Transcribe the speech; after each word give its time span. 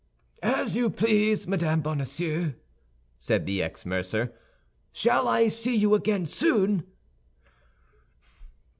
"As 0.41 0.75
you 0.75 0.89
please, 0.89 1.47
Madame 1.47 1.81
Bonacieux," 1.81 2.55
said 3.19 3.45
the 3.45 3.61
ex 3.61 3.85
mercer. 3.85 4.33
"Shall 4.91 5.27
I 5.27 5.47
see 5.47 5.75
you 5.75 5.93
again 5.93 6.25
soon?" 6.25 6.87